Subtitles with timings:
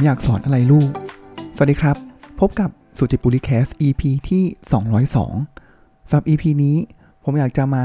[0.00, 0.90] ผมอยากสอนอะไรลูก
[1.56, 1.96] สวัสดีครับ
[2.40, 4.44] พบกับสุจิตบุรีแคส EP ที่
[5.06, 6.76] 202สำหรับ EP นี้
[7.24, 7.84] ผมอยากจะมา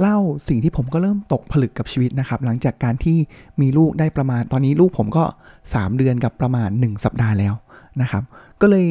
[0.00, 3.18] เล่าสิ่งที่ผมก็เริ่มตกผลึกกับชีวิตนะครับ หลังจากการที่
[3.60, 5.24] มีลูกได้ประมาณตอนนี้ลูกผมก็
[5.64, 7.54] 3 เดือนกับประมาณ 1 สัปดาห์แล้ว
[8.02, 8.22] นะครับ
[8.60, 8.88] ก็เลย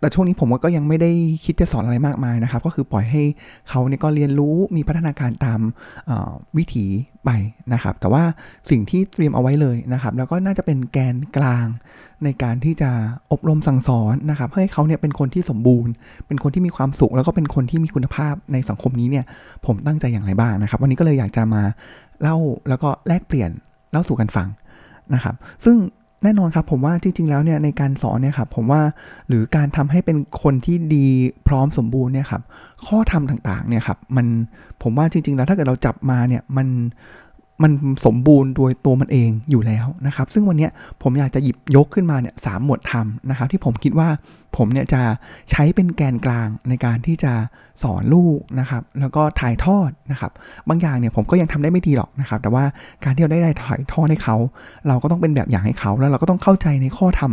[0.00, 1.10] แต่ช่วงนี้ผมก็ยังไม่ได้
[1.44, 3.22] คิดจะสอนอะไรมากมายนะครับ ก็คือปล่อยให้
[3.68, 5.60] เขาเนี่ยก็เรียนรู้มีพัฒนาการตาม
[6.56, 6.86] วิถี
[7.24, 7.30] ไป
[7.72, 8.22] นะครับ แต่ว่า
[8.70, 11.66] สิ่งที่เตรียมเอาไว้เลยนะครับ แล้วก็น่าจะเป็นแกนกลาง
[12.24, 12.90] ในการที่จะ
[13.32, 15.92] อบรมสั่งสอนนะครับให้เขาเนี่ยเป็นคนที่สมบูรณ์
[16.26, 19.24] เป็นคนที่มีความสุข แล้วก็เป็นคนที่มีคุณภาพในสังคมนี้เนี่ย
[19.66, 21.62] ผมตั้งใจอย่างไรบ้างนะครับ วันนี้ก็เลยอยากจะมา
[22.22, 22.36] เล่า
[22.68, 23.50] แล้วก็แลกเปลี่ยน
[23.92, 24.48] เล่าสู่กันฟัง
[25.14, 25.34] นะครับ
[25.64, 25.76] ซึ่ง
[26.22, 28.80] แน่นอนครับผมว่าจริง ๆ แล้วเนี่ยในการสอนเนี่ยครับผมว่า
[29.28, 31.06] หรือการทำให้เป็นคนที่ดี
[31.48, 32.42] พร้อมสมบูรณ์เนี่ยครับ
[32.86, 34.26] ข้อธรรมต่างๆเนี่ยครับมัน
[34.82, 36.68] ผมว่าจริง ๆ แล้วถ้าเกิดเราจับมาเนี่ยมัน
[37.62, 37.72] มัน
[38.06, 40.68] สมบูรณ์โดยตัวมันเองอยู่แล้วนะครับ ซึ่งวันนี้
[41.02, 44.08] ผมอยากจะหยิบยกขึ้นมาเนี่ยสามหมวดธรรมนะครับ ที่ผมคิดว่า
[44.56, 45.02] ผมเนี่ยจะ
[45.50, 47.32] ใช้เป็นแกนกลางในการที่จะ
[47.82, 50.32] สอนลูกนะครับ แล้วก็ถ่ายทอดนะครับ
[50.68, 52.64] บางอย่างเนี่ยผมก็ยังทำได้ไม่ดีหรอกนะครับ แต่ว่า
[53.04, 54.36] การที่เราได้ถ่ายทอดให้เขา
[54.88, 57.32] เราก็ต้องเป็นแบบอย่างให้เขา แล้วเราก็ต้องเข้าใจในข้อธรรม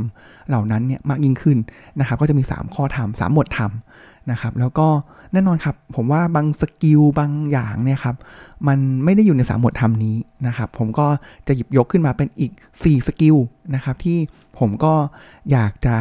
[0.49, 1.57] เหล่านั้นเนี่ยมากยิ่งขึ้น
[1.99, 3.71] นะครับ ก็จะมี 3 ข้อธรรมสามหมวดธรรม
[4.31, 4.87] นะครับ แล้วก็
[5.33, 8.15] แน่นอนครับ ผมว่าบาง skill บางอย่างเนี่ยครับ
[8.67, 10.15] มันไม่ได้อยู่ในสามหมวดธรรมนี้
[10.47, 11.07] นะครับ ผมก็
[11.47, 13.35] จะหยิบยกขึ้นมาเป็นอีก 4 skill
[13.75, 14.17] นะครับที่
[14.59, 14.93] ผมก็
[15.51, 15.95] อยากจะ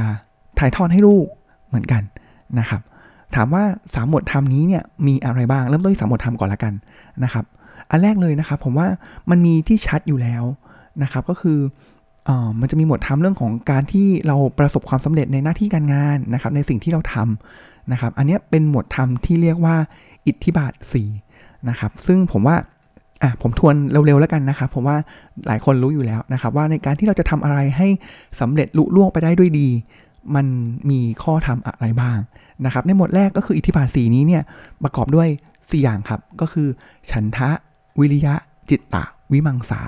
[0.58, 1.26] ถ่ายทอดให้ลูก
[1.68, 2.02] เหมือนกัน
[2.58, 2.82] นะครับ
[3.34, 6.74] ถามว่าสามหมวดธรรมนี้เนี่ยมีอะไรบ้าง เริ่มต้นที่สามหมวดธรรมก่อนละกัน
[7.24, 7.44] นะครับ
[7.90, 8.88] อันแรกเลยนะครับผมว่า
[9.30, 10.44] มันมีที่ชัดอยู่แล้ว
[11.02, 11.58] นะครับ ก็คือ
[12.28, 19.76] อมันจะมีหมวดธรรมเรื่องของการที่เราประสบความสำเร็จในหน้าที่การงานนะครับ ในสิ่งที่เราทำนะครับ อันนี้เป็นหมวดธรรมที่เรียกว่า
[20.26, 20.72] อิทธิบาท
[21.20, 22.56] 4นะครับ ซึ่งผมว่า
[23.22, 24.96] อะผมทวนเร็วๆแล้วกันนะครับผมว่า
[25.46, 27.88] หลายคนรู้อยู่แล้วนะครับ ว่าในการที่เราจะทำอะไรให้
[28.40, 29.68] สำเร็จลุล่วงไปได้ด้วยดี
[30.34, 30.46] มัน
[30.90, 32.18] มีข้อทำอะไรบ้าง
[32.64, 34.42] นะครับ ในหมวดแรกก็คืออิทธิบาทสีนี้เนี่ย
[34.82, 36.68] ประกอบด้วย 4 อย่างครับ ก็คือ
[37.10, 37.50] ฉันทะ
[38.00, 38.34] วิริยะ
[38.70, 39.82] จิตตะ วิมังสา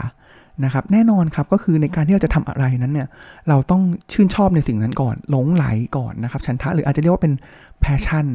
[0.65, 3.09] นะครับ แน่นอนครับก็คือในการที่เราจะทำอะไรนั้นเนี่ย
[3.49, 3.83] เราต้อง
[4.13, 5.67] ชื่นชอบในสิ่งนั้นก่อนหลงไหล
[5.97, 7.33] ก่อนนะครับ ฉันทะหรืออาจจะเรียกว่าเป็น
[7.81, 8.27] passion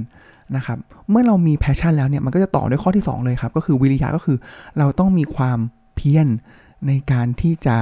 [0.55, 0.77] นะครับ
[1.09, 4.37] เมื่อเรามี passion แล้วเนี่ยมันก็จะต่อด้วยข้อที่ 2 เลยครับ ก็คือวิริยะก็คือ
[4.77, 5.59] เราต้องมีความ
[5.95, 6.27] เพียร
[6.87, 7.77] ในการที่จะ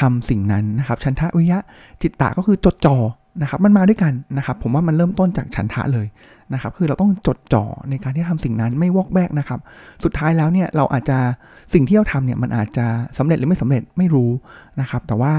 [0.00, 1.58] ทำสิ่งนั้นนะครับฉันทะวิริยะ
[2.02, 2.96] จิตตะก็คือจดจ่อ
[3.42, 6.06] นะครับมันมาด้วยกันนะครับผมว่ามันเริ่มต้นจากฉันทะเลย
[6.54, 9.60] นะครับคือเราต้องจดจ่อในการที่ทำสิ่งนั้นไม่วอกแวกนะครับ
[10.04, 11.18] สุดท้ายแล้วเนี่ยเราอาจจะ
[11.74, 12.86] สิ่งที่เราทำเนี่ยมันอาจจะ
[13.18, 14.30] สำเร็จหรือไม่สำเร็จไม่รู้
[14.80, 15.32] นะครับแต่ว่า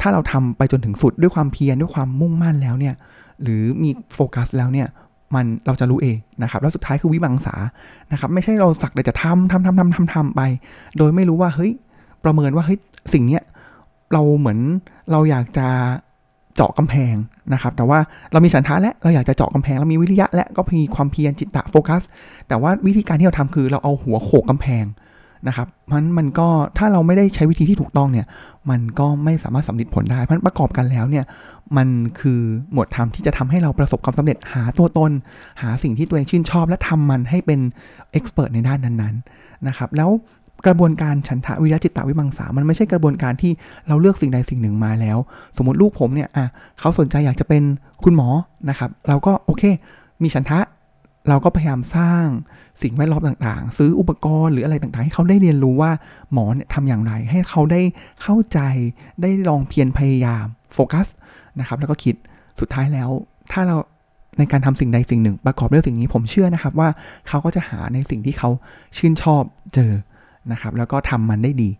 [0.00, 2.94] ถ้าเราทำไปจนถึงสุดด้วยความเพียรด้วยความมุ่งมั่นแล้วเนี่ย
[3.42, 4.88] หรือมีโฟกัสแล้วเนี่ย
[5.34, 7.56] มันเราจะรู้เองนะครับแล้วสุดท้ายคือวิบังสา
[8.12, 10.40] นะครับไม่ใช่เราสักแต่จะทำทำทำทำทำทำไป
[10.98, 11.72] โดยไม่รู้ว่าเฮ้ย
[12.24, 12.78] ประเมินว่าเฮ้ย
[13.12, 13.42] สิ่งเนี้ย
[14.12, 14.58] เราเหมือน
[15.10, 15.68] เราอยากจะ
[16.56, 17.14] เจาะกำแพง
[17.52, 17.98] นะครับ แต่ว่า
[18.32, 22.02] เรามีสันทาและเราอยากจะเจาะกำแพงเรามีวิริยะ และก็มีความเพียรจิตตะโฟกัส
[22.48, 24.84] แต่ว่าวิธีการที่เราทำคือเราเอาหัวโขกกำแพง
[25.48, 28.26] นะครับมันมันก็ถ้าเราไม่ได้ใช้วิธีที่ถูกต้องเนี่ย
[28.70, 31.24] มันก็ไม่สามารถสำเร็จผลได้เพราะประกอบกันแล้วเนี่ย
[31.76, 31.88] มัน
[32.20, 32.40] คือ
[32.72, 35.10] หมวดธรรมที่จะทำให้เราประสบความสำเร็จหาตัวตน
[35.62, 37.60] หาสิ่งที่ตัวเองชื่นชอบ และทำมันให้เป็น
[38.12, 40.10] เอ็กซ์เพรสในด้านนั้นๆนะครับแล้ว
[40.66, 43.52] กระบวนการฉันทะวิริยะจิตตวิมังสา มันไม่ใช่กระบวนการที่
[43.88, 45.18] เราเลือกสิ่งใดสิ่งหนึ่งมาแล้ว
[45.56, 46.46] สมมติลูกผมเนี่ยอะ
[46.78, 47.62] เขาสนใจอยากจะเป็น
[48.04, 48.28] คุณหมอ
[48.68, 49.62] นะครับ เราก็โอเค
[50.22, 50.60] มีฉันทะ
[51.28, 52.26] เราก็พยายามสร้าง
[52.82, 55.90] สิ่งแวดล้อมต่างๆ ซื้ออุปกรณ์หรืออะไรต่างๆ ให้เขาได้เรียนรู้ว่า
[56.32, 57.80] หมอเนี่ยทำอย่างไร ให้เขาได้
[58.22, 58.60] เข้าใจ
[59.22, 60.44] ได้ลองเพียรพยายาม
[60.74, 61.06] โฟกัส
[61.60, 62.14] นะครับแล้วก็คิด
[62.60, 63.10] สุดท้ายแล้ว
[63.52, 63.76] ถ้าเรา
[64.38, 66.88] ในการทำสิ่งใดสิ่งหนึ่ง ประกอบด้วยสิ่งนี้ผมเชื่อนะครับว่า
[67.28, 68.50] เขาก็จะหาในสิ่งที่เขา
[68.96, 69.42] ชื่นชอบ
[69.74, 69.92] เจอ
[70.52, 71.70] นะครับ แล้วก็ทำมันได้ดี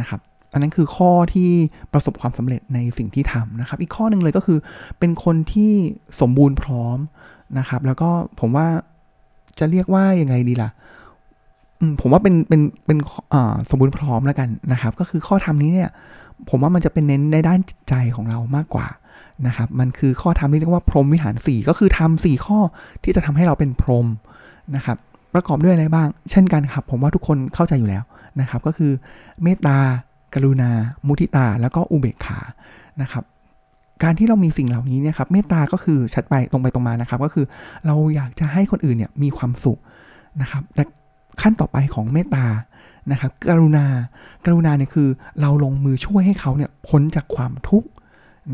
[0.00, 0.20] นะครับ
[0.52, 1.50] อันนั้นคือข้อที่
[1.92, 4.58] ประสบความสำเร็จในสิ่งที่ทำนะครับ อีกข้อหนึ่งเลยก็คือ
[4.98, 5.72] เป็นคนที่
[6.20, 6.98] สมบูรณ์พร้อม
[7.58, 8.10] นะครับ แล้วก็
[8.40, 8.66] ผมว่า
[9.58, 10.70] จะเรียกว่ายังไงดีล่ะ
[12.00, 12.98] ผมว่าเป็นเป็นเป็น
[13.70, 15.90] สมบูรณ์พร้อมแล้วกันนะครับ ก็คือข้อธรรมนี้เนี่ย
[16.48, 18.86] ผมว่ามันจะเป็นเน้นในด้านจิตใจของเรามากกว่า
[19.46, 22.58] นะครับ มันคือข้อธรรมที่เรียกว่าพรหมวิหาร 4 ก็คือทำสี่ข้อ
[23.04, 24.06] ที่จะทำให้เราเป็นพรหม
[24.76, 24.96] นะครับ
[25.34, 28.02] ประกอบด้วยอะไรบ้าง เช่นกันครับ ผมว่าทุกคนเข้าใจอยู่แล้ว
[28.40, 28.92] นะครับก็คือ
[29.42, 29.78] เมตตา
[30.34, 30.70] กรุณา
[31.06, 32.38] มุทิตา แล้วก็อุเบกขา
[33.02, 33.24] นะครับ
[34.02, 37.46] การที่เรามีสิ่งเหล่านี้เนี่ยครับเมตตาก็คือชัดไปตรงไปตรงมานะครับ ก็คือ
[37.86, 39.78] เราอยากจะให้คนอื่นเนี่ยมีความสุข
[40.42, 40.82] นะครับแต่
[41.40, 42.46] ขั้นต่อไปของเมตตา
[43.12, 43.86] นะครับกรุณา
[44.44, 45.08] กรุณาเนี่ยคือ
[45.40, 47.88] เราลงมือช่วยให้เขาเนี่ยพ้นจากความทุกข์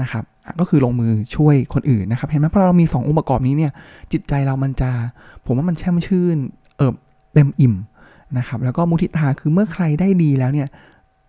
[0.03, 0.25] นะครับ
[0.61, 3.73] ก็คือลงมือช่วยคนอื่นนะครับ เห็นไหมเพราะเรามี 2 องค์ประกอบนี้เนี่ย
[4.13, 4.91] จิตใจเรามันจะ
[5.47, 6.37] ผมว่ามันแช่มชื่น
[6.77, 6.95] เอิบ
[7.35, 7.75] เต็มอิ่ม
[8.39, 10.69] นะครับแล้วก็มุทิตาคือเมื่อใครได้ดีแล้วเนี่ย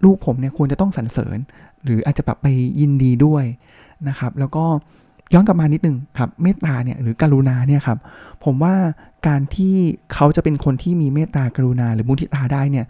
[0.04, 1.38] ลูกผมเนี่ยควรจะต้องสรรเสริญ
[1.84, 2.48] หรืออาจจะแบบไป
[2.80, 3.44] ยินดีด้วย
[4.08, 4.66] นะครับ แล้วก็
[5.34, 7.98] ย้อนกลับมานิดนึงครับเมตตาเนี่ยหรือกรุณาเนี่ยครับ
[8.44, 8.76] ผมว่า
[9.28, 9.76] การที่
[10.14, 12.86] เขาจะเป็นคนที่มีเมตตากรุณาหรือมุทิตาได้เนี่ย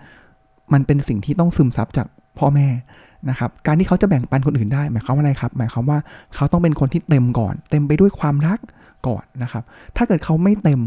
[0.73, 2.07] มันเป็นสิ่งที่ต้องซึมซับจาก
[2.37, 2.67] พ่อแม่
[3.29, 5.99] นะครับการที่เขาจะแบ่งปันคนอื่นได้หมายความว่าอะไรครับ หมายความว่า
[6.35, 8.59] เขาต้องเป็นคนที่เต็มก่อน เต็มไปด้วยความรัก
[9.07, 9.63] ก่อนนะครับ
[9.97, 10.81] ถ้าเกิดเขาไม่เต็ม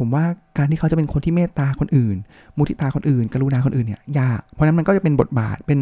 [0.00, 0.24] ผมว่า
[0.58, 2.16] การที่เขาจะเป็นคนที่เมตตาคนอื่น
[2.56, 5.80] มุทิตาคนอื่น กรุณาคนอื่นเนี่ยยาก เพราะนั้นมันก็จะเป็นบทบาทเป็น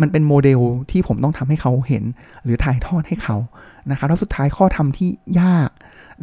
[0.00, 0.60] มันเป็นโมเดล
[0.90, 2.04] ที่ผมต้องทำให้เขาเห็น
[2.44, 3.36] หรือถ่ายทอดให้เขา
[3.90, 5.08] นะครับแล้วสุดท้ายข้อธรรมที่
[5.40, 5.68] ยาก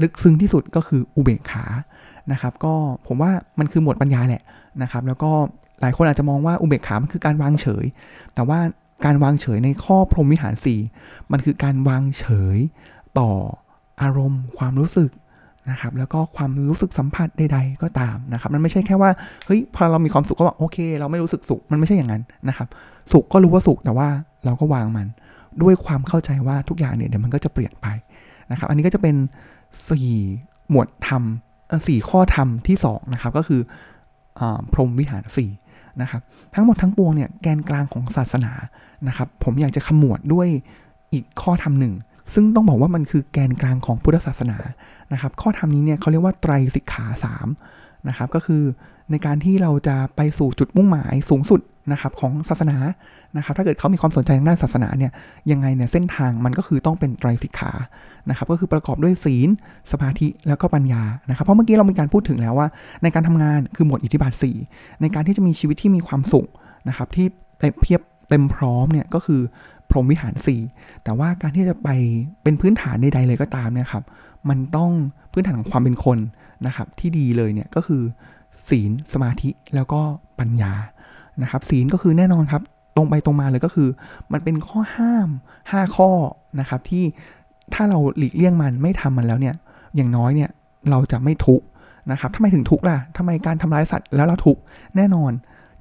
[0.01, 1.65] ลึกซึ้งที่สุดก็คืออุเบกขา
[2.31, 2.73] นะครับ ก็
[3.07, 4.43] ผมว่ามันคือหมวดปัญญาแหละ
[4.81, 5.31] นะครับ แล้วก็
[5.81, 7.85] หลายคนอาจจะมองว่าอุเบกขา มันคือการวางเฉย
[8.33, 8.59] แต่ว่า
[9.05, 10.79] การวางเฉยในข้อพรหมวิหารสี่
[11.31, 12.25] มันคือการวางเฉ
[12.55, 12.57] ย
[13.19, 13.31] ต่อ
[14.01, 15.09] อารมณ์ ความรู้สึก
[15.69, 19.11] นะครับแล้วก็ความรู้สึกสัมผัสใดๆก็ตามนะครับมันไม่ใช่แค่ว่า
[19.45, 22.67] เฮ้ยพอเรามีความสุขก็บอกโอเค เราไม่รู้สึกสุขมันไม่ใช่อย่างนั้นนะครับ
[23.11, 24.07] สุขก็รู้ว่าสุขแต่ว่า
[24.45, 25.07] เราก็วางมัน
[25.61, 27.87] ด้วยความเข้าใจว่าทุกอย่างเนี่ยเดี๋ยวมันก็จะเปลี่ยนไป
[28.51, 29.15] นะครับอันนี้ก็จะเป็น
[29.93, 31.23] 4 หมวดธรรม
[31.87, 33.61] สี่ข้อธรรมที่2นะครับก็คือ
[34.39, 34.41] อ
[34.73, 35.49] พรหมวิหารสี่
[36.01, 36.21] นะครับ
[36.55, 38.51] ทั้งหมดทั้งปวงเนี่ยแกนกลางของศาสนา
[39.07, 40.47] นะครับผมอยากจะขมวดด้วย
[41.13, 41.93] อีกข้อธรรมหนึ่ง
[42.33, 44.57] ซึ่งต้องบอกว่ามันคือแกนกลางของพุทธศาสนา
[45.13, 47.05] นะครับ ข้อธรรมนี้เนี่ยเขาเรียกว่าไตรสิกขา
[47.55, 48.63] 3นะครับ ก็คือ
[49.11, 51.61] ในการที่เราจะไปสู่จุดมุ่งหมายสูงสุด
[51.91, 52.77] นะครับของศาสนา
[53.37, 55.11] นะครับ ถ้าเกิดเขามีความสนใจทางด้านศาสนาเนี่ย
[55.51, 57.71] ยังไงเนี่ยเส้นทางมันก็คือต้องเป็นไตรสิกขา
[58.29, 59.49] นะครับ ก็คือประกอบด้วยศีล
[59.91, 62.67] สมาธิแล้วก็ปัญญานะครับ เพราะเมื่อกี้เรามีการพูดถึงแล้วว่า
[63.03, 64.33] ในการทำงานคือหมวดอิทธิบาท
[64.67, 66.47] 4 ในการที่จะมีชีวิตที่มีความสุข
[66.87, 67.25] นะครับที่
[67.59, 69.41] เต็มเพียบเต็มพร้อมเนี่ยก็คือ
[69.89, 70.33] พรหมวิหาร
[70.69, 71.89] 4 แต่ว่าการที่จะไป
[72.43, 74.03] เป็นพื้นฐานใดๆเลยก็ตามเนี่ยครับ
[74.49, 74.91] มันต้อง
[75.31, 76.17] พื้นฐานของความเป็นคน
[76.65, 78.01] นะครับ ที่ดีเลยเนี่ยก็คือ
[78.69, 80.01] ศีลสมาธิแล้วก็
[80.39, 80.73] ปัญญา
[81.41, 82.61] นะครับศีลก็คือแน่นอนครับ
[82.95, 83.89] ตรงไปตรงมาเลยก็คือ
[84.31, 85.29] มันเป็นข้อห้าม
[85.61, 86.09] 5 ข้อ
[86.59, 87.03] นะครับที่
[87.73, 89.55] ถ้าเราหลีกเลี่ยงมันไม่ทำมันแล้วเนี่ย
[89.95, 90.49] อย่างน้อยเนี่ย
[90.89, 91.61] เราจะไม่ทุก
[92.11, 94.57] นะครับทำไมถึงทุกล่ะทำไมการทำร้ายสัตว์แล้วเราทุก
[94.95, 95.31] แน่นอน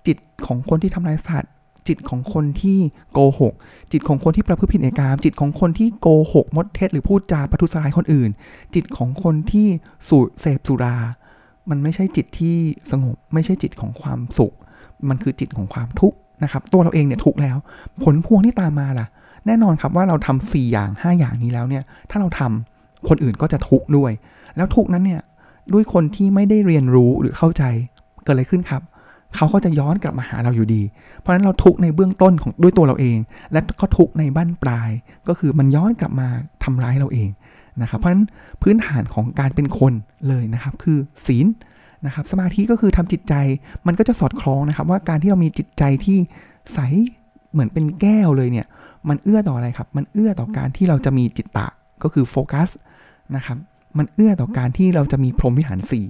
[0.07, 0.17] จิต
[0.47, 1.51] ของคนที่ทำร้ายสัตว์
[1.89, 2.79] จิตของคนที่
[3.13, 3.55] โกหก
[3.93, 8.31] จิตของคนที่ประพฤติผิดในกาม จิตของคนที่โกหกมดเท็จหรือพูดจาประทุษร้ายคนอื่น
[8.75, 9.67] จิตของคนที่
[10.09, 10.97] สูเสพสุรา
[11.71, 12.57] มันไม่ใช่จิตที่
[12.91, 14.55] สงบ ไม่ใช่จิตของความสุข
[15.09, 17.57] มันคือจิตของความทุกข์นะครับ ตัวเราเองเนี่ยทุกแล้ว
[18.03, 19.07] ผลพวงที่ตามมาล่ะ
[19.47, 24.13] แน่นอนครับว่าเราทำ4อย่าง 5 อย่างนี้แล้วเนี่ย ถ้าเราทำคนอื่นก็จะทุกข์ด้วย
[24.57, 25.23] แล้วทุกข์นั้นเนี่ย
[25.73, 27.65] ด้วยคนที่ไม่ได้เรียนรู้หรือเข้าใจ
[28.25, 28.83] เกิดอะไรขึ้นครับ
[29.37, 30.83] เขาก็จะย้อนกลับมาหาเราอยู่ดี
[31.19, 33.19] เพราะฉะนั้นเราทุกข์ในเบื้องต้นของด้วยตัวเราเอง
[33.53, 34.91] และก็ทุกข์ในบ้านปลาย
[35.29, 36.29] ก็คือมันย้อนกลับมา
[36.65, 37.29] ทำร้ายเราเอง
[37.83, 38.25] นะครับเพราะฉะนั้น
[38.63, 39.93] พื้นฐานของการเป็นคน
[40.29, 41.47] เลยนะครับ คือศีล
[42.07, 43.35] นะครับ สมาธิก็คือทำจิตใจ
[43.87, 46.19] มันก็จะสอดคล้องนะครับ ว่าการที่เรามีจิตใจที่
[46.75, 46.79] ใส
[47.53, 48.67] เหมือนเป็นแก้วเลยเนี่ย
[49.09, 51.67] มันเอื้อต่ออะไรครับ มันเอื้อต่อการที่เราจะมีจิตตะ
[52.03, 52.69] ก็คือโฟกัส
[53.37, 53.59] นะครับ
[53.99, 56.07] มันเอื้อต่อการที่เราจะมีพรหมวิหารสี่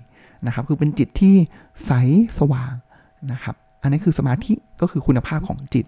[0.47, 1.37] นะครับ คือเป็นจิตที่
[1.87, 1.93] ใส
[2.39, 2.73] สว่าง
[3.33, 5.87] นะครับ อันนี้คือสมาธิก็คือคุณภาพของจิต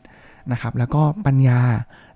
[0.53, 1.61] นะครับ แล้วก็ปัญญา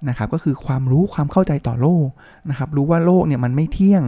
[0.08, 2.06] นะครับ ก็คือความรู้ความเข้าใจต่อโลก
[2.50, 4.02] นะครับ รู้ว่าโลกเนี่ยมันไม่เที่ยง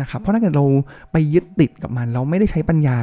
[0.00, 0.64] นะครับ เพราะถ้าเกิดเรา
[1.12, 2.98] ไปยึดติดกับมัน เราไม่ได้ใช้ปัญญา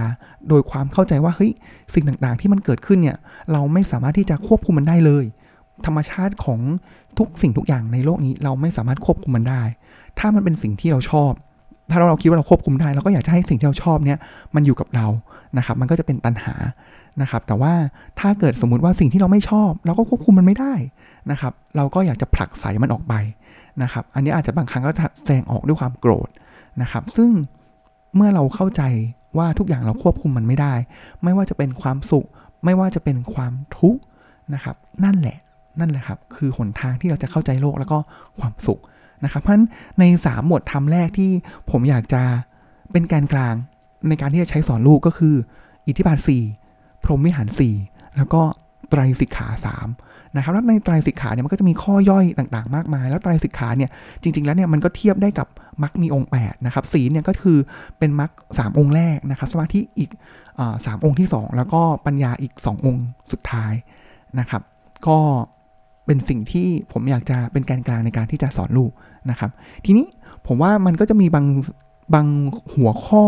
[0.50, 1.52] โดยความเข้าใจว่าเฮ้ย
[1.94, 3.18] สิ่งต่างๆ ที่มันเกิดขึ้นเนี่ย
[3.52, 5.26] เราไม่สามารถที่จะควบคุมมันได้เลย
[5.86, 6.60] ธรรมชาติของ
[7.18, 9.62] ทุกสิ่งทุกอย่างในโลกนี้ เราไม่สามารถควบคุมมันได้
[10.20, 11.32] ถ้ามันเป็นสิ่งที่เราชอบ
[11.92, 14.18] ถ้าเราเราคิดว่าเราควบคุมได้ เราก็อยากจะให้สิ่งที่เราชอบเนี่ย
[14.56, 15.08] มันอยู่กับเรา
[15.58, 16.56] นะครับมันก็จะเป็นตันหา
[17.22, 17.74] นะครับแต่ว่า
[18.20, 20.74] ถ้าเกิดสมมุติว่าสิ่งที่เราไม่ชอบ เราก็ควบคุมมันไม่ได้
[21.32, 23.14] นะครับเราก็อยากจะผลักใสมันออกไป
[23.84, 24.92] นะครับอันนี้อาจจะบางครั้งก็
[25.26, 26.30] แสดงออกด้วยความโกรธ
[26.82, 27.32] นะครับซึ่ง
[28.16, 28.82] เมื่อเราเข้าใจ
[29.38, 30.74] ว่าทุกอย่างเราควบคุมมันไม่ได้
[31.24, 32.28] ไม่ว่าจะเป็นความสุข
[32.66, 34.02] ไม่ว่าจะเป็นความทุกข์
[34.54, 34.76] นะครับ
[35.06, 35.38] นั่นแหละ
[35.80, 37.98] นั่นแหละครับ คือหนทางที่เราจะเข้าใจโลกแล้วก็
[38.40, 38.80] ความสุข
[39.24, 39.66] นะครับ เพราะฉะนั้น
[40.00, 41.32] ใน 3 หมวดธรรมแรกที่
[41.72, 42.24] ผมอยากจะ
[42.92, 43.56] เป็นการกลาง
[44.08, 45.36] ในการที่จะใช้สอนลูกก็คือ
[45.88, 46.18] อิทธิบาท
[46.62, 47.48] 4 พรหมวิหาร
[47.82, 48.42] 4 แล้วก็
[48.90, 49.48] ไตรสิกขา
[49.92, 53.90] 3 นะครับ แล้วในไตรสิกขาเนี่ยมันก็จะมีข้อย่อยต่างๆ มากมาย แล้วไตรสิกขาเนี่ย
[54.22, 55.48] จริง ๆ แล้วเนี่ยมันก็เทียบได้กับ
[55.84, 57.58] มรรคมีองค์ 8 นะครับศีลเนี่ยก็คือ
[57.98, 60.10] เป็นมรรคสามองค์แรกนะครับ สมาธิอีก
[60.86, 63.74] สามองค์ที่ 2 แล้วก็ปัญญาอีก 2 องค์สุดท้าย
[64.40, 64.62] นะครับ
[65.08, 65.18] ก็
[66.06, 68.92] เป็นสิ่งที่ผมอยากจะเป็นแกนกลางในการที่จะสอนลูก
[69.30, 69.52] นะครับ
[69.86, 70.06] ทีนี้
[70.48, 71.46] ผมว่ามันก็จะมีบาง
[72.14, 72.28] บาง
[72.76, 73.24] หัวข้อ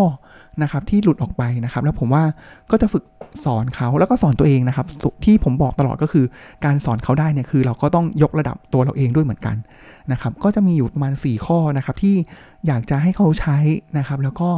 [0.63, 2.23] นะครับที่หลุดออกไปนะครับ แล้วผมว่า
[2.71, 3.03] ก็จะฝึก
[3.45, 4.85] สอนเขาแล้วก็สอนตัวเองนะครับ
[5.25, 6.25] ที่ผมบอกตลอดก็คือ
[6.65, 9.55] การสอนเขาได้เนี่ยคือเราก็ต้องยกระดับตัวเราเองด้วยเหมือนกัน
[10.11, 12.15] นะครับ ก็จะมีอยู่ประมาณ 4 ข้อนะครับที่
[12.67, 13.57] อยากจะให้เขาใช้
[13.97, 14.49] นะครับ แล้วก็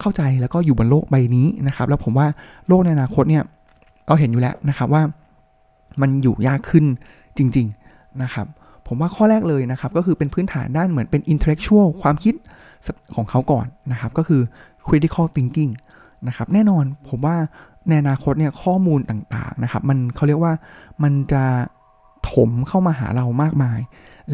[0.00, 2.26] เข้าใจแล้วก็อยู่บนโลกใบนี้นะครับ แล้วผมว่า
[2.68, 3.42] โลกในอนาคตเนี่ย
[4.06, 5.02] เราเห็นอยู่แล้วนะครับว่า
[6.00, 6.84] มันอยู่ยากขึ้น
[7.38, 8.46] จริง ๆ นะครับ
[8.86, 12.34] ผมว่าข้อแรกเลยนะครับ ก็คือเป็นพื้นฐานด้านเหมือนเป็น intellectual ความคิด
[13.14, 14.42] ของเขาก่อนนะครับ ก็คือ
[14.86, 15.72] critical thinking
[16.28, 17.36] นะครับแน่นอนผมว่า
[17.88, 20.52] ในอนาคตเนี่ยข้อมูลต่างๆนะครับ มันเขาเรียกว่า
[21.02, 21.44] มันจะ
[22.32, 23.80] ถมเข้ามาหาเรามากมาย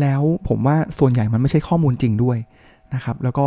[0.01, 2.39] แล้วผมว่าส่วนใหญ่มันไม่ใช่ข้อมูลจริงด้วย
[2.95, 3.47] นะครับแล้วก็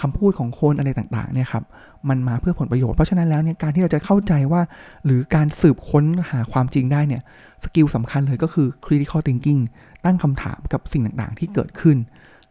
[0.00, 1.64] คำพูดของคนอะไรต่างๆเนี่ยครับ
[2.08, 4.62] มันมาเพื่อผลประโยชน์เพราะฉะนั้นแล้วเนี่ยการที่เราจะเข้าใจว่า
[5.04, 7.22] หรือการสืบค้นหาความจริงได้เนี่ย
[7.64, 9.62] สกิลสำคัญเลยก็คือ critical thinking
[10.04, 11.96] ตั้งคำถามกับสิ่งต่างๆ ที่เกิดขึ้น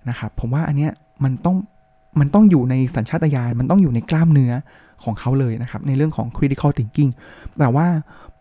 [0.09, 0.91] นะครับผมว่าอันเนี้ย
[1.23, 1.57] มันต้อง
[2.19, 4.53] มันต้องอยู่ในสัญชาตญาณมันต้องอยู่ในกล้ามเนื้อ
[5.03, 7.11] ของเขาเลยนะครับ ในเรื่องของ critical thinking
[7.59, 7.87] แต่ว่า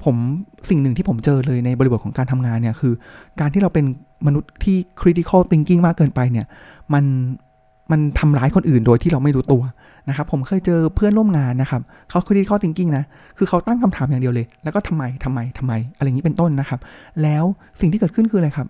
[0.04, 0.16] ผม
[0.68, 2.94] สิ่งหนึ่งที่ผมเจอเลยในบริบทของการทำงานเนี่ยคือ
[3.40, 3.84] การที่เราเป็น
[4.26, 6.46] มนุษย์ที่ critical thinking มากเกินไปเนี่ย
[6.94, 7.04] มัน
[7.90, 9.62] มันทำร้ายคนอื่นโดยที่เราไม่รู้ตัว
[10.08, 13.04] นะครับผมเคยเจอเพื่อนร่วมงานนะครับเขา critical thinking นะ
[13.38, 16.80] คือเขาตั้งคำถามอย่างเดียวเลย แล้วก็ทำไมทำไมทำไม อะไรอย่างนี้เป็นต้นนะครับ
[17.22, 17.44] แล้ว
[17.80, 18.68] สิ่งที่เกิดขึ้นคืออะไรครับ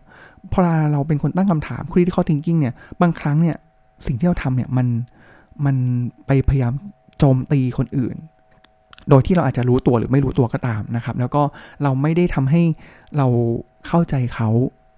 [0.53, 0.61] พอ
[0.93, 3.57] เราเป็นคนตั้งคำถาม critical thinking เนี่ยบางครั้งเนี่ย
[4.07, 4.87] สิ่งที่เราทำเนี่ยมัน
[5.65, 5.77] มัน
[6.27, 6.73] ไปพยายาม
[7.19, 8.17] โจมตีคนอื่น
[9.11, 11.43] โดยที่เราอาจจะรู้ตัวหรือไม่รู้ตัวก็ตามนะครับ แล้วก็
[11.83, 12.63] เราไม่ได้ทำให้
[13.17, 13.27] เรา
[13.87, 14.49] เข้าใจเขา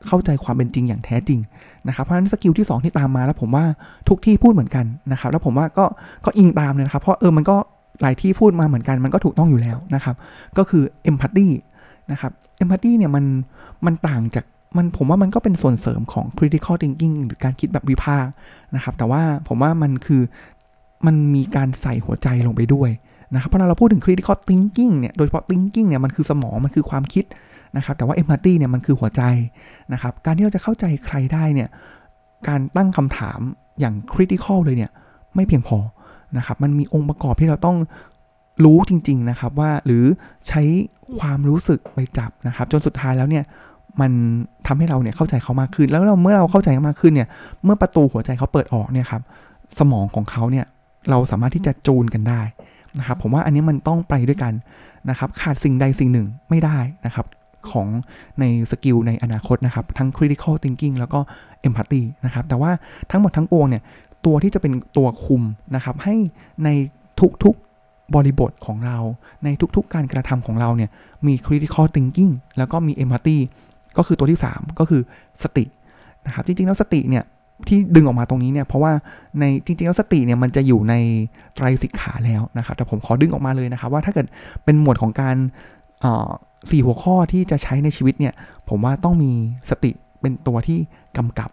[0.06, 1.40] เข้าใจความเป็นจริงอย่างแท้จริง
[1.88, 3.64] นะครับเพราะฉะนั้นสกิลที่ 2 ที่ตามมาแล้วผมว่า
[4.08, 5.84] ทุกที่พูดเหมือนกันนะครับแล้วผมว่าก็
[6.24, 7.56] ก็อิงตามเลยนะครับ เพราะเออมันก็
[8.02, 10.14] หลายที่พูดมาเหมือนกัน มันก็ถูกต้องอยู่แล้วนะครับ
[10.58, 11.48] ก็คือเอมพัตตี
[12.10, 13.24] นะครับเอมพัตตีเนี่ยมัน
[13.86, 14.44] มันต่างจาก
[14.76, 18.30] มันผมว่ามันก็เป็นส่วนเสริมของ critical thinking หรือการคิดแบบวิพากษ์
[18.74, 20.22] นะครับ แต่ว่าผมว่ามันคือ
[21.06, 22.90] มันมีการใส่หัวใจลงไปด้วย
[23.34, 27.24] นะครับเพราะเราพูดถึง critical thinking เนี่ยโดยเฉพาะ thinking เนี่ยมันคือสมองมันคือความคิด
[27.76, 29.22] นะครับแต่ว่า empathy เนี่ยมันคือหัวใจ
[29.92, 31.68] นะครับการที่เราจะเข้าใจใครได้เนี่ย
[32.48, 33.40] การตั้งคำถาม
[33.80, 34.90] อย่าง critical เลยเนี่ย
[35.34, 35.78] ไม่เพียงพอ
[36.36, 37.76] นะครับมันมีองค์ประกอบที่เราต้อง
[38.64, 40.04] รู้จริง ๆนะครับว่าหรือ
[40.48, 40.62] ใช้
[41.18, 43.44] ความรู้สึกไปจับนะครับ จนสุดท้ายแล้วเนี่ย
[44.00, 44.12] มัน
[44.66, 47.28] ทำให้เราเนี่ยเข้าใจเขามากขึ้น แล้วเราเมื่อเราเข้าใจมากขึ้นเนี่ย
[47.64, 49.22] เมื่อประตูหัวใจเขาเปิดออกเนี่ยครับ
[49.78, 50.66] สมองของเขาเนี่ย
[51.10, 52.42] เราสามารถที่จะจูนกันได้
[52.98, 54.52] นะครับผมว่าอันนี้มันต้องไปด้วยกัน
[55.10, 57.26] นะครับ ขาดสิ่งใดสิ่งหนึ่งไม่ได้นะครับ
[57.70, 57.86] ของ
[58.40, 61.20] ในสกิลในอนาคตนะครับ ทั้ง critical thinking แล้วก็
[61.66, 62.70] empathy นะครับ แต่ว่า
[63.10, 63.82] ทั้งหมดทั้งปวงเนี่ย
[64.26, 65.42] ตัวที่จะเป็นตัวคุม
[65.74, 66.14] นะครับ ให้
[66.64, 66.68] ใน
[67.44, 68.98] ทุกๆบริบทของเรา
[69.44, 70.90] ในทุกๆการกระทำของเราเนี่ย
[71.26, 73.38] มี critical thinking แล้วก็มี empathy
[73.96, 75.02] ก็คือตัวที่ 3 ก็คือ
[75.42, 75.64] สติ
[76.26, 77.24] นะครับ จริงๆ แล้วสติเนี่ย
[77.68, 78.92] ที่ดึงออกมาตรงนี้เนี่ยเพราะว่า
[79.38, 80.94] ในจริงๆแล้วสติเนี่ยมันจะอยู่ใน
[81.54, 84.26] ไตรสิกขาแล้วนะครับแต่ผมขอดึงออกมาเลยนะครับ ว่าถ้าเกิด
[84.64, 85.36] เป็นหมวดของการ
[86.70, 88.34] สี่หัวข้อที่จะใช้ในชีวิตเนี่ย
[88.68, 89.32] ผมว่าต้องมี
[89.70, 89.90] สติ
[90.20, 90.78] เป็นตัวที่
[91.18, 91.50] กำกับ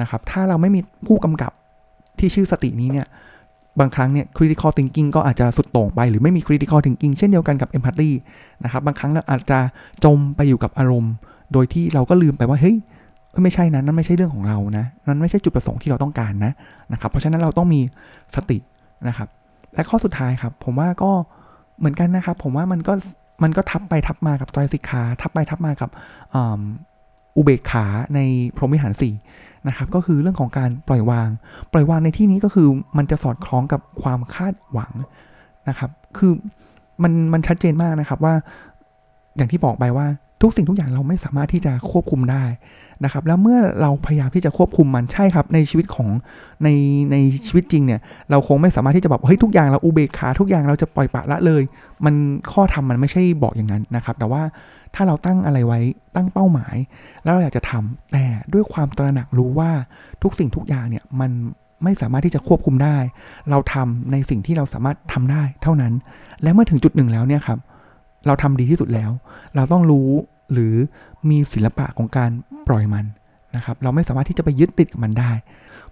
[0.00, 1.52] นะครับ ถ้าเราไม่มีผู้กำกับ
[2.18, 3.06] ที่ชื่อสตินี้เนี่ย
[3.80, 8.10] บางครั้งเนี่ย critical thinking ก็อาจจะสุดโต่งไป หรือไม่มี critical thinking เช่นเดียวกันกับ empathy
[8.64, 9.58] นะครับบางครั้งเราอาจจะ
[10.04, 11.12] จมไปอยู่กับอารมณ์
[11.52, 12.76] โดยที่เราก็ลืมไปว่าเฮ้ย
[13.42, 16.52] ไม่ใช่นะนั่นไม่ใช่เรื่องของเรานะนั่นไม่ใช่จุดประสงค์ที่เราต้องการนะ
[16.92, 17.80] นะครับ เพราะฉะนั้นเราต้องมี
[18.36, 18.58] สติ
[19.08, 19.28] นะครับ
[19.74, 21.10] และข้อสุดท้ายครับ ผมว่าก็
[21.78, 22.92] เหมือนกันนะครับ ผมว่ามันก็
[23.42, 25.90] มันก็ทับไปทับมากับไตรสิกขา ทับไปทับมากับ
[27.36, 27.84] อุเบกขา
[28.14, 28.20] ใน
[28.56, 29.14] พรหมวิหารสี่
[29.68, 31.28] นะครับ ก็คือเรื่องของการปล่อยวาง
[31.72, 34.92] ปล่อยวางในที่นี้ก็คือมันจะสอดคล้องกับความคาดหวัง
[35.68, 36.32] นะครับ คือ
[37.02, 38.34] มันมันชัดเจนมากนะครับว่า
[39.36, 40.06] อย่างที่บอกไปว่า
[40.42, 42.44] ทุกสิ่งทุกอย่างเราไม่สามารถที่จะควบคุมได้
[43.04, 46.08] นะครับ แล้วเมื่อเราพยายามที่จะควบคุมมันใช่ครับ ในชีวิตของ
[46.64, 46.68] ใน
[47.12, 51.62] ในชีวิตจริงเนี่ย เราคงไม่สามารถที่จะบอกเฮ้ยทุกอย่างเราอุเบกขาทุกอย่างเราจะปล่อยปละละเลย
[52.04, 52.14] มัน
[52.52, 54.42] ข้อทำมันไม่ใช่บอกอย่างนั้นนะครับ แต่ว่า
[54.94, 55.80] ถ้าเราตั้งอะไรไว้
[56.16, 56.76] ตั้งเป้าหมาย
[57.24, 59.70] แล้วเราอยากจะทำแต่ด้วยความตระหนักรู้ว่า
[60.22, 61.30] ทุกสิ่งทุกอย่างเนี่ยมัน
[61.84, 62.96] ไม่สามารถที่จะควบคุมได้
[63.50, 65.92] เราทำในสิ่งที่เราสามารถทำได้เท่านั้น
[66.42, 67.58] และเมื่อถึงจุดหนึ่งแล้วเนี่ยครับ
[68.26, 69.10] เราทำดีที่สุดแล้ว
[69.56, 70.08] เราต้องรู้
[70.52, 70.74] หรือ
[71.30, 72.30] มีศิลปะของการ
[72.66, 73.06] ปล่อยมัน
[73.56, 75.32] นะครับ เราไม่สามารถที่จะไปยึดติดกับมันได้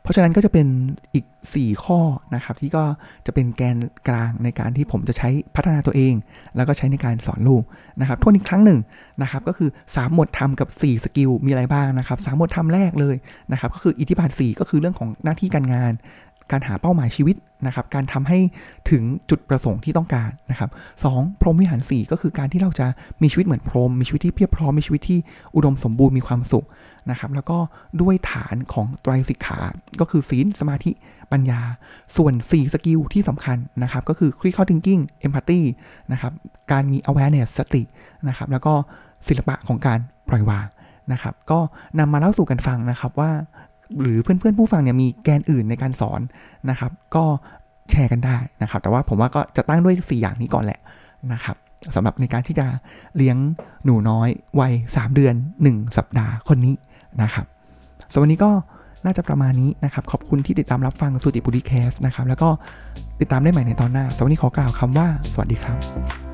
[0.03, 0.67] เพราะฉะนั้นก็จะเป็น
[1.15, 1.25] อีก
[1.55, 1.99] 4 ข้อ
[2.35, 2.85] นะครับ ที่ก็
[3.27, 3.77] จะเป็นแกน
[4.09, 6.15] กลางในการที่ผมจะใช้พัฒนาตัวเอง
[6.57, 7.63] แล้วก็ใช้ในการสอนลูก
[8.01, 8.79] นะครับทวนอีกครั้งหนึ่ง
[9.23, 13.17] นะครับ ก็คือ 3 หมวดธรรมกับ 4 สกิลมีอะไรบ้างนะครับ 3 หมวดธรรมแรกเลย
[13.53, 15.93] นะครับ ก็คืออิทธิบาท4ก็คือเรื่องของหน้าที่การงาน
[16.53, 18.39] การหาเป้าหมายชีวิตนะครับ การทำให้
[18.91, 20.71] ถึงจุดประสงค์ที่ต้องการนะครับ
[21.03, 21.05] ส
[21.41, 22.87] พรหมวิหาร 4 ก็คือการที่เราจะ
[23.23, 25.19] มีชีวิตเหมือนพรหมมีชีวิตที่เพียบพร้อมมีชีวิตที่
[25.55, 26.67] อุดมสมบูรณ์มีความสุข
[27.11, 27.59] นะครับแล้วก็
[28.01, 29.59] ด้วยฐานของไตรสิกขา
[30.01, 30.91] ก็คือศีลสมาธิ
[31.33, 31.61] ปัญญา
[32.17, 35.61] ส่วน 4 สกิลที่สำคัญนะครับก็คือ critical thinking empathy
[36.13, 36.33] นะครับ
[36.73, 37.83] การมี awareness สติ
[38.29, 38.73] นะครับแล้วก็
[39.27, 40.67] ศิลปะของการปล่อยวาง
[41.13, 41.59] นะครับก็
[41.99, 43.31] นำมาเล่าสู่กันฟังนะครับว่า
[44.01, 46.21] หรือเพื่อนๆผู้ฟังเนี่ยมีแกนอื่นในการสอน
[46.71, 47.25] นะครับ ก็
[47.91, 50.81] แชร์กันได้นะครับ แต่ว่าผมว่าก็จะตั้งด้วย 4 อย่างนี้ก่อนแหละ
[51.33, 51.57] นะครับ
[51.95, 52.67] สำหรับในการที่จะ
[53.17, 53.37] เลี้ยง
[53.85, 54.29] หนูน้อย
[54.61, 55.35] วัย 3 เดือน
[55.67, 56.75] 1 สัปดาห์คนนี้
[57.23, 57.47] นะครับ
[58.13, 58.51] สวันนี้ก็
[59.05, 62.49] น่าจะประมาณนี้นะครับ ขอบคุณที่ติดตามรับฟังสุติบุรีแคสนะครับ แล้วก็
[63.21, 66.30] ติดตามได้ใหม่ในตอนหน้าสวัสดีขอกล่าวคำว่า สวัสดีครับ